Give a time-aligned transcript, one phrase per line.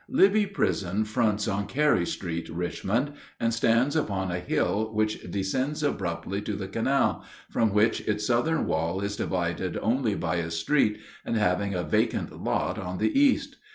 [0.09, 6.41] ]Libby Prison fronts on Carey street, Richmond, and stands upon a hill which descends abruptly
[6.41, 11.35] to the canal, from which its southern wall is divided only by a street, and
[11.37, 13.57] having a vacant lot on the east.